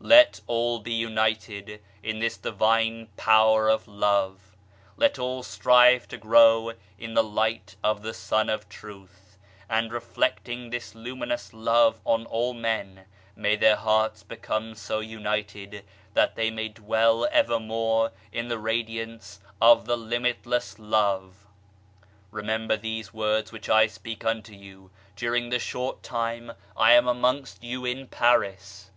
[0.00, 4.56] Let all be united in this Divine Power of Love!
[4.96, 9.36] Let all strive to grow in the Light of the Sun of Truth,
[9.68, 13.04] and reflecting this luminous Love on all men,
[13.36, 19.84] may their hearts become so united that they may dwell evermore in the radiance of
[19.84, 21.46] the limitless Love.
[22.30, 27.62] Remember these words which I speak unto you, during the short time I am amongst
[27.62, 28.90] you in Paris.